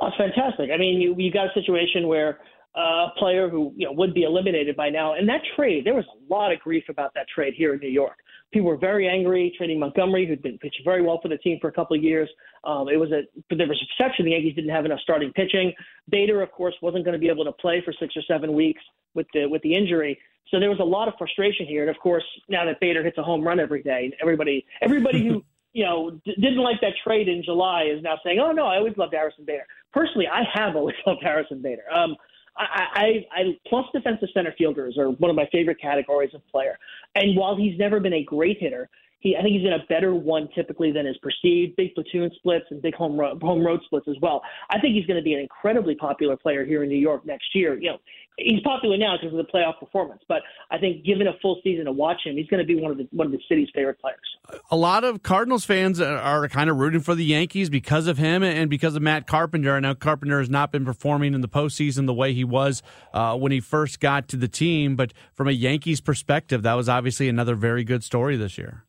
Oh, 0.00 0.10
fantastic. 0.18 0.70
I 0.74 0.76
mean, 0.76 1.00
you 1.00 1.14
you 1.16 1.32
got 1.32 1.46
a 1.46 1.54
situation 1.54 2.08
where 2.08 2.40
uh, 2.76 3.06
a 3.06 3.12
player 3.16 3.48
who 3.48 3.72
you 3.76 3.86
know 3.86 3.92
would 3.92 4.14
be 4.14 4.24
eliminated 4.24 4.74
by 4.74 4.90
now, 4.90 5.14
and 5.14 5.28
that 5.28 5.42
trade, 5.54 5.84
there 5.84 5.94
was 5.94 6.04
a 6.06 6.32
lot 6.32 6.52
of 6.52 6.58
grief 6.58 6.84
about 6.88 7.14
that 7.14 7.26
trade 7.32 7.54
here 7.56 7.74
in 7.74 7.78
New 7.78 7.88
York 7.88 8.18
people 8.52 8.68
were 8.68 8.76
very 8.76 9.08
angry 9.08 9.52
trading 9.56 9.78
Montgomery, 9.78 10.26
who'd 10.26 10.42
been 10.42 10.58
pitching 10.58 10.84
very 10.84 11.02
well 11.02 11.20
for 11.20 11.28
the 11.28 11.38
team 11.38 11.58
for 11.60 11.68
a 11.68 11.72
couple 11.72 11.96
of 11.96 12.02
years. 12.02 12.28
Um, 12.64 12.88
it 12.88 12.96
was 12.96 13.10
a, 13.12 13.22
but 13.48 13.58
there 13.58 13.66
was 13.66 13.80
a 13.82 13.86
perception 13.96 14.24
the 14.24 14.32
Yankees 14.32 14.54
didn't 14.54 14.70
have 14.70 14.84
enough 14.84 15.00
starting 15.02 15.32
pitching. 15.32 15.72
Bader, 16.08 16.42
of 16.42 16.50
course, 16.52 16.74
wasn't 16.80 17.04
going 17.04 17.12
to 17.12 17.18
be 17.18 17.28
able 17.28 17.44
to 17.44 17.52
play 17.52 17.82
for 17.84 17.92
six 17.92 18.16
or 18.16 18.22
seven 18.22 18.52
weeks 18.54 18.82
with 19.14 19.26
the 19.34 19.46
with 19.46 19.62
the 19.62 19.74
injury. 19.74 20.18
So 20.50 20.58
there 20.58 20.70
was 20.70 20.80
a 20.80 20.84
lot 20.84 21.08
of 21.08 21.14
frustration 21.18 21.66
here. 21.66 21.82
And 21.82 21.90
of 21.90 22.00
course, 22.00 22.24
now 22.48 22.64
that 22.64 22.80
Bader 22.80 23.04
hits 23.04 23.18
a 23.18 23.22
home 23.22 23.42
run 23.42 23.60
every 23.60 23.82
day, 23.82 24.12
everybody 24.20 24.64
everybody 24.80 25.26
who 25.26 25.44
you 25.72 25.84
know 25.84 26.10
d- 26.24 26.34
didn't 26.36 26.62
like 26.62 26.80
that 26.80 26.94
trade 27.04 27.28
in 27.28 27.42
July 27.44 27.84
is 27.84 28.02
now 28.02 28.18
saying, 28.24 28.38
"Oh 28.38 28.52
no, 28.52 28.66
I 28.66 28.76
always 28.76 28.96
loved 28.96 29.14
Harrison 29.14 29.44
Bader." 29.44 29.66
Personally, 29.92 30.26
I 30.26 30.42
have 30.54 30.76
always 30.76 30.96
loved 31.06 31.22
Harrison 31.22 31.60
Bader. 31.60 31.84
Um, 31.92 32.16
I, 32.58 32.86
I, 32.94 33.40
I 33.40 33.42
plus 33.66 33.86
defensive 33.94 34.28
center 34.34 34.54
fielders 34.58 34.98
are 34.98 35.10
one 35.10 35.30
of 35.30 35.36
my 35.36 35.48
favorite 35.52 35.80
categories 35.80 36.30
of 36.34 36.46
player. 36.48 36.78
And 37.14 37.36
while 37.36 37.56
he's 37.56 37.78
never 37.78 38.00
been 38.00 38.14
a 38.14 38.24
great 38.24 38.58
hitter, 38.60 38.88
he 39.20 39.36
I 39.36 39.42
think 39.42 39.56
he's 39.56 39.66
in 39.66 39.72
a 39.72 39.84
better 39.88 40.14
one 40.14 40.48
typically 40.54 40.92
than 40.92 41.06
is 41.06 41.16
perceived. 41.18 41.76
Big 41.76 41.94
platoon 41.94 42.30
splits 42.36 42.66
and 42.70 42.80
big 42.80 42.94
home 42.94 43.18
road, 43.18 43.42
home 43.42 43.64
road 43.64 43.80
splits 43.84 44.06
as 44.08 44.16
well. 44.22 44.42
I 44.70 44.80
think 44.80 44.94
he's 44.94 45.06
going 45.06 45.16
to 45.16 45.22
be 45.22 45.34
an 45.34 45.40
incredibly 45.40 45.94
popular 45.94 46.36
player 46.36 46.64
here 46.64 46.82
in 46.82 46.88
New 46.88 46.98
York 46.98 47.26
next 47.26 47.54
year. 47.54 47.78
You 47.78 47.90
know, 47.90 47.98
he's 48.38 48.60
popular 48.62 48.96
now 48.96 49.16
because 49.20 49.36
of 49.36 49.44
the 49.44 49.52
playoff 49.52 49.78
performance. 49.78 50.22
But 50.28 50.42
I 50.70 50.78
think 50.78 51.04
given 51.04 51.26
a 51.26 51.32
full 51.42 51.60
season 51.62 51.84
to 51.86 51.92
watch 51.92 52.18
him, 52.24 52.36
he's 52.36 52.46
going 52.46 52.60
to 52.60 52.66
be 52.66 52.80
one 52.80 52.90
of 52.90 52.98
the 52.98 53.08
one 53.10 53.26
of 53.26 53.32
the 53.32 53.40
city's 53.48 53.68
favorite 53.74 54.00
players. 54.00 54.62
A 54.70 54.76
lot 54.76 55.04
of 55.04 55.22
Cardinals 55.22 55.64
fans 55.64 56.00
are 56.00 56.48
kind 56.48 56.70
of 56.70 56.76
rooting 56.76 57.00
for 57.00 57.14
the 57.14 57.24
Yankees 57.24 57.68
because 57.68 58.06
of 58.06 58.18
him 58.18 58.42
and 58.42 58.70
because 58.70 58.96
of 58.96 59.02
Matt 59.02 59.26
Carpenter. 59.26 59.74
I 59.74 59.80
know 59.80 59.94
Carpenter 59.94 60.38
has 60.38 60.48
not 60.48 60.72
been 60.72 60.84
performing 60.84 61.34
in 61.34 61.40
the 61.40 61.48
postseason 61.48 62.06
the 62.06 62.14
way 62.14 62.32
he 62.32 62.44
was 62.44 62.82
uh, 63.12 63.36
when 63.36 63.52
he 63.52 63.60
first 63.60 64.00
got 64.00 64.28
to 64.28 64.36
the 64.36 64.48
team, 64.48 64.96
but 64.96 65.12
from 65.34 65.48
a 65.48 65.52
Yankees 65.52 66.00
perspective, 66.00 66.62
that 66.62 66.74
was 66.74 66.88
obviously 66.88 67.28
another 67.28 67.54
very 67.54 67.84
good 67.84 68.02
story 68.04 68.36
this 68.36 68.56
year. 68.56 68.84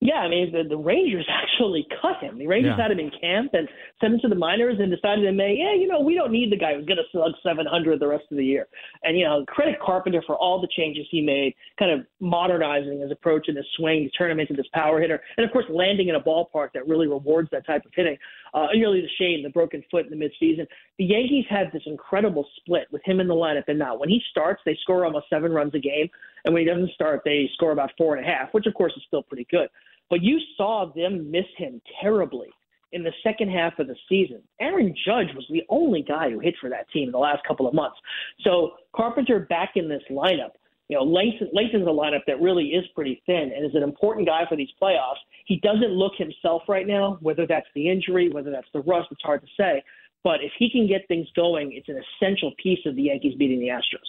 Yeah, 0.00 0.16
I 0.16 0.28
mean 0.28 0.52
the, 0.52 0.62
the 0.68 0.76
Rangers 0.76 1.26
actually 1.30 1.86
cut 2.02 2.22
him. 2.22 2.38
The 2.38 2.46
Rangers 2.46 2.74
yeah. 2.76 2.82
had 2.82 2.90
him 2.90 3.00
in 3.00 3.10
camp 3.18 3.52
and 3.54 3.68
sent 4.00 4.14
him 4.14 4.20
to 4.20 4.28
the 4.28 4.34
minors 4.34 4.76
and 4.78 4.90
decided 4.94 5.24
in 5.24 5.36
May, 5.36 5.56
yeah, 5.58 5.74
you 5.74 5.88
know, 5.88 6.00
we 6.00 6.14
don't 6.14 6.30
need 6.30 6.52
the 6.52 6.56
guy 6.56 6.74
who's 6.74 6.84
going 6.84 6.98
to 6.98 7.04
slug 7.12 7.32
700 7.42 7.98
the 7.98 8.06
rest 8.06 8.24
of 8.30 8.36
the 8.36 8.44
year. 8.44 8.66
And 9.04 9.18
you 9.18 9.24
know, 9.24 9.44
credit 9.48 9.76
Carpenter 9.80 10.22
for 10.26 10.36
all 10.36 10.60
the 10.60 10.68
changes 10.76 11.06
he 11.10 11.22
made, 11.22 11.54
kind 11.78 11.90
of 11.90 12.06
modernizing 12.20 13.00
his 13.00 13.10
approach 13.10 13.48
and 13.48 13.56
his 13.56 13.66
swing 13.76 14.04
to 14.04 14.10
turn 14.10 14.30
him 14.30 14.40
into 14.40 14.54
this 14.54 14.66
power 14.74 15.00
hitter, 15.00 15.20
and 15.38 15.46
of 15.46 15.52
course 15.52 15.64
landing 15.70 16.08
in 16.08 16.14
a 16.14 16.20
ballpark 16.20 16.68
that 16.74 16.86
really 16.86 17.06
rewards 17.06 17.48
that 17.52 17.66
type 17.66 17.84
of 17.86 17.92
hitting. 17.94 18.18
Uh, 18.54 18.68
and 18.72 18.80
really 18.80 19.00
the 19.00 19.08
shame, 19.18 19.42
the 19.42 19.50
broken 19.50 19.82
foot 19.90 20.06
in 20.06 20.18
the 20.18 20.24
midseason. 20.24 20.66
The 20.98 21.04
Yankees 21.04 21.44
had 21.50 21.70
this 21.72 21.82
incredible 21.84 22.46
split 22.56 22.86
with 22.90 23.02
him 23.04 23.20
in 23.20 23.28
the 23.28 23.34
lineup 23.34 23.64
and 23.68 23.78
not. 23.78 24.00
When 24.00 24.08
he 24.08 24.22
starts, 24.30 24.62
they 24.64 24.78
score 24.80 25.04
almost 25.04 25.26
seven 25.28 25.52
runs 25.52 25.74
a 25.74 25.78
game, 25.78 26.08
and 26.46 26.54
when 26.54 26.62
he 26.62 26.68
doesn't 26.68 26.92
start, 26.92 27.22
they 27.24 27.50
score 27.54 27.72
about 27.72 27.90
four 27.98 28.16
and 28.16 28.24
a 28.24 28.28
half, 28.28 28.54
which 28.54 28.66
of 28.66 28.74
course 28.74 28.92
is 28.96 29.02
still 29.06 29.22
pretty 29.22 29.46
good. 29.50 29.68
But 30.08 30.22
you 30.22 30.38
saw 30.56 30.90
them 30.94 31.30
miss 31.30 31.46
him 31.58 31.82
terribly 32.00 32.48
in 32.92 33.02
the 33.02 33.12
second 33.24 33.50
half 33.50 33.78
of 33.80 33.88
the 33.88 33.96
season. 34.08 34.40
Aaron 34.60 34.94
Judge 35.04 35.34
was 35.34 35.44
the 35.50 35.64
only 35.68 36.02
guy 36.02 36.30
who 36.30 36.38
hit 36.38 36.54
for 36.60 36.70
that 36.70 36.88
team 36.90 37.08
in 37.08 37.12
the 37.12 37.18
last 37.18 37.42
couple 37.46 37.66
of 37.66 37.74
months. 37.74 37.96
So 38.42 38.74
Carpenter 38.94 39.40
back 39.40 39.72
in 39.74 39.88
this 39.88 40.02
lineup. 40.10 40.52
You 40.88 40.96
know, 40.96 41.02
lengthens, 41.02 41.50
lengthens 41.52 41.82
a 41.82 41.90
lineup 41.90 42.20
that 42.28 42.40
really 42.40 42.66
is 42.66 42.84
pretty 42.94 43.20
thin 43.26 43.50
and 43.52 43.66
is 43.66 43.74
an 43.74 43.82
important 43.82 44.24
guy 44.24 44.44
for 44.48 44.54
these 44.54 44.68
playoffs. 44.80 45.18
He 45.44 45.56
doesn't 45.56 45.90
look 45.90 46.12
himself 46.16 46.62
right 46.68 46.86
now, 46.86 47.18
whether 47.20 47.44
that's 47.44 47.66
the 47.74 47.90
injury, 47.90 48.28
whether 48.28 48.52
that's 48.52 48.68
the 48.72 48.82
rust, 48.82 49.08
it's 49.10 49.22
hard 49.22 49.40
to 49.40 49.48
say. 49.58 49.82
But 50.22 50.44
if 50.44 50.52
he 50.56 50.70
can 50.70 50.86
get 50.86 51.08
things 51.08 51.26
going, 51.34 51.72
it's 51.72 51.88
an 51.88 52.00
essential 52.00 52.52
piece 52.62 52.78
of 52.86 52.94
the 52.94 53.02
Yankees 53.02 53.34
beating 53.36 53.58
the 53.58 53.66
Astros. 53.66 54.06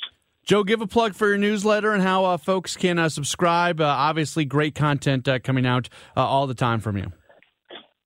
Joe, 0.47 0.63
give 0.63 0.79
a 0.79 0.87
plug 0.87 1.13
for 1.13 1.27
your 1.27 1.37
newsletter 1.37 1.91
and 1.91 2.01
how 2.01 2.23
uh, 2.23 2.37
folks 2.37 2.77
can 2.77 2.97
uh, 2.97 3.09
subscribe. 3.09 3.81
Uh, 3.81 3.83
obviously, 3.83 4.45
great 4.45 4.75
content 4.75 5.27
uh, 5.27 5.39
coming 5.39 5.65
out 5.65 5.89
uh, 6.15 6.25
all 6.25 6.47
the 6.47 6.53
time 6.53 6.79
from 6.79 6.95
you. 6.95 7.11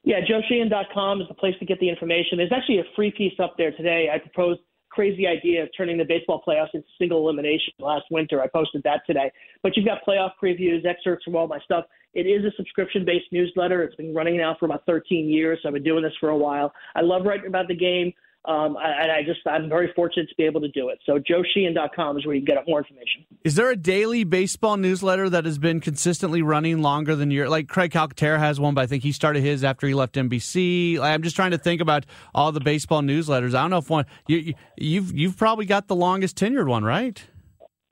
Yeah, 0.04 0.22
joesheehan.com 0.22 1.22
is 1.22 1.28
the 1.28 1.36
place 1.36 1.54
to 1.60 1.66
get 1.66 1.80
the 1.80 1.88
information. 1.88 2.40
There's 2.40 2.52
actually 2.52 2.80
a 2.80 2.84
free 2.96 3.14
piece 3.16 3.40
up 3.40 3.54
there 3.60 3.72
today. 3.74 4.10
I 4.12 4.18
proposed 4.18 4.62
crazy 4.90 5.28
idea 5.28 5.62
of 5.62 5.70
turning 5.78 6.00
the 6.00 6.04
baseball 6.04 6.42
playoffs 6.46 6.74
into 6.74 6.88
single 6.98 7.20
elimination 7.20 7.74
last 7.78 8.06
winter. 8.10 8.42
I 8.42 8.48
posted 8.48 8.82
that 8.86 9.02
today. 9.06 9.32
But 9.62 9.78
you've 9.78 9.86
got 9.86 10.00
playoff 10.04 10.32
previews, 10.44 10.84
excerpts 10.84 11.24
from 11.24 11.36
all 11.36 11.48
my 11.48 11.60
stuff. 11.60 11.86
It 12.16 12.22
is 12.22 12.44
a 12.44 12.52
subscription 12.58 13.06
based 13.06 13.28
newsletter. 13.32 13.84
It's 13.84 13.96
been 13.96 14.16
running 14.16 14.38
now 14.38 14.58
for 14.60 14.66
about 14.66 14.84
13 14.88 15.30
years. 15.30 15.60
So 15.62 15.70
I've 15.70 15.76
been 15.76 15.84
doing 15.84 16.04
this 16.04 16.14
for 16.20 16.30
a 16.30 16.38
while. 16.38 16.74
I 16.96 17.02
love 17.02 17.22
writing 17.24 17.46
about 17.46 17.68
the 17.68 17.76
game. 17.76 18.12
Um, 18.46 18.76
and 18.82 19.12
I 19.12 19.22
just, 19.24 19.40
I'm 19.46 19.70
very 19.70 19.94
fortunate 19.96 20.28
to 20.30 20.36
be 20.36 20.46
able 20.46 20.62
to 20.62 20.68
do 20.70 20.90
it. 20.90 21.00
So 21.06 21.20
joesheehan.com 21.20 22.18
is 22.18 22.26
where 22.26 22.34
you 22.34 22.42
can 22.42 22.46
get 22.46 22.58
up 22.58 22.68
more 22.68 22.80
information. 22.80 23.24
Is 23.44 23.54
there 23.54 23.70
a 23.70 23.76
daily 23.76 24.24
baseball 24.24 24.78
newsletter 24.78 25.30
that 25.30 25.46
has 25.46 25.60
been 25.60 25.80
consistently 25.80 26.42
running 26.42 26.82
longer 26.82 27.16
than 27.16 27.30
your, 27.30 27.50
like 27.50 27.68
Craig 27.68 27.92
Calcaterra 27.92 28.40
has 28.40 28.60
one, 28.60 28.74
but 28.74 28.82
I 28.82 28.88
think 28.88 29.04
he 29.04 29.12
started 29.12 29.44
his 29.44 29.64
after 29.64 29.86
he 29.86 29.94
left 29.94 30.16
NBC. 30.16 31.00
I'm 31.00 31.22
just 31.22 31.36
trying 31.36 31.52
to 31.52 31.60
think 31.60 31.82
about 31.82 32.08
all 32.34 32.52
the 32.52 32.60
baseball 32.60 33.02
newsletters. 33.02 33.54
I 33.54 33.62
don't 33.62 33.70
know 33.70 33.78
if 33.78 33.92
one, 33.92 34.06
you, 34.28 34.56
you've, 34.76 35.16
you've 35.16 35.38
probably 35.38 35.66
got 35.66 35.88
the 35.88 35.96
longest 35.96 36.36
tenured 36.36 36.68
one, 36.68 36.84
right? 36.84 37.24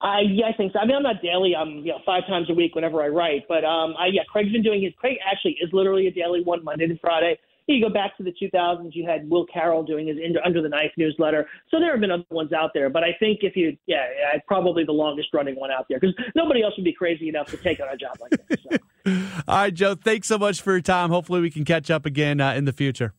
I 0.01 0.21
yeah, 0.21 0.45
I 0.47 0.53
think 0.53 0.71
so. 0.71 0.79
I 0.79 0.85
mean, 0.85 0.95
I'm 0.95 1.03
not 1.03 1.21
daily. 1.21 1.53
I'm 1.53 1.79
you 1.79 1.91
know 1.91 1.99
five 2.05 2.25
times 2.25 2.49
a 2.49 2.53
week 2.53 2.73
whenever 2.73 3.03
I 3.03 3.09
write. 3.09 3.43
But 3.49 3.65
um, 3.65 3.95
I, 3.99 4.07
yeah, 4.07 4.21
Craig's 4.29 4.49
been 4.49 4.63
doing 4.63 4.81
his. 4.81 4.93
Craig 4.97 5.17
actually 5.29 5.57
is 5.61 5.69
literally 5.73 6.07
a 6.07 6.11
daily 6.11 6.41
one 6.41 6.63
Monday 6.63 6.87
to 6.87 6.97
Friday 6.99 7.37
you 7.69 7.81
go 7.81 7.93
back 7.93 8.17
to 8.17 8.23
the 8.23 8.33
2000s, 8.41 8.91
you 8.93 9.05
had 9.05 9.29
Will 9.29 9.45
Carroll 9.45 9.83
doing 9.83 10.07
his 10.07 10.17
Under 10.43 10.61
the 10.61 10.69
Knife 10.69 10.91
newsletter. 10.97 11.47
So 11.69 11.79
there 11.79 11.91
have 11.91 12.01
been 12.01 12.11
other 12.11 12.23
ones 12.29 12.51
out 12.53 12.71
there, 12.73 12.89
but 12.89 13.03
I 13.03 13.13
think 13.19 13.39
if 13.43 13.55
you, 13.55 13.77
yeah, 13.85 14.05
probably 14.47 14.83
the 14.83 14.91
longest 14.91 15.29
running 15.33 15.55
one 15.55 15.71
out 15.71 15.85
there 15.89 15.99
because 15.99 16.15
nobody 16.35 16.63
else 16.63 16.73
would 16.77 16.85
be 16.85 16.93
crazy 16.93 17.29
enough 17.29 17.47
to 17.51 17.57
take 17.57 17.79
on 17.79 17.89
a 17.89 17.97
job 17.97 18.17
like 18.19 18.31
this. 18.47 18.59
So. 18.63 18.77
All 19.47 19.55
right, 19.55 19.73
Joe, 19.73 19.95
thanks 19.95 20.27
so 20.27 20.37
much 20.37 20.61
for 20.61 20.71
your 20.71 20.81
time. 20.81 21.09
Hopefully, 21.09 21.41
we 21.41 21.49
can 21.51 21.65
catch 21.65 21.89
up 21.89 22.05
again 22.05 22.41
uh, 22.41 22.53
in 22.53 22.65
the 22.65 22.73
future. 22.73 23.13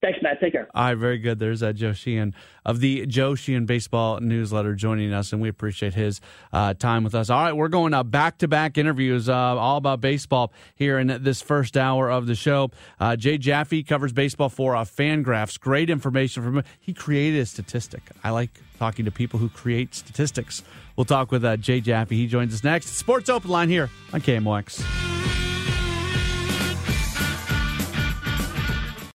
Thanks, 0.00 0.20
Matt. 0.22 0.38
Take 0.40 0.52
care. 0.52 0.68
All 0.74 0.84
right, 0.84 0.94
very 0.94 1.18
good. 1.18 1.40
There's 1.40 1.60
uh, 1.60 1.72
Joe 1.72 1.92
Sheehan 1.92 2.32
of 2.64 2.78
the 2.78 3.04
Joe 3.06 3.34
Sheehan 3.34 3.66
Baseball 3.66 4.20
Newsletter 4.20 4.76
joining 4.76 5.12
us, 5.12 5.32
and 5.32 5.42
we 5.42 5.48
appreciate 5.48 5.94
his 5.94 6.20
uh, 6.52 6.74
time 6.74 7.02
with 7.02 7.16
us. 7.16 7.30
All 7.30 7.42
right, 7.42 7.52
we're 7.52 7.68
going 7.68 8.00
back 8.08 8.38
to 8.38 8.48
back 8.48 8.78
interviews, 8.78 9.28
uh, 9.28 9.34
all 9.34 9.76
about 9.76 10.00
baseball 10.00 10.52
here 10.76 11.00
in 11.00 11.24
this 11.24 11.42
first 11.42 11.76
hour 11.76 12.10
of 12.10 12.26
the 12.26 12.36
show. 12.36 12.70
Uh, 13.00 13.16
Jay 13.16 13.38
Jaffe 13.38 13.82
covers 13.82 14.12
baseball 14.12 14.48
for 14.48 14.76
uh, 14.76 14.84
Fangraphs. 14.84 15.58
Great 15.58 15.90
information 15.90 16.44
from 16.44 16.58
him. 16.58 16.64
He 16.78 16.94
created 16.94 17.40
a 17.40 17.46
statistic. 17.46 18.02
I 18.22 18.30
like 18.30 18.50
talking 18.78 19.04
to 19.04 19.10
people 19.10 19.40
who 19.40 19.48
create 19.48 19.96
statistics. 19.96 20.62
We'll 20.94 21.06
talk 21.06 21.32
with 21.32 21.44
uh, 21.44 21.56
Jay 21.56 21.80
Jaffe. 21.80 22.14
He 22.14 22.28
joins 22.28 22.54
us 22.54 22.62
next. 22.62 22.90
Sports 22.90 23.28
Open 23.28 23.50
Line 23.50 23.68
here 23.68 23.90
on 24.12 24.20
KMOX. 24.20 25.17